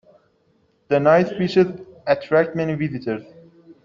[0.87, 3.21] The nice beaches attract many visitors.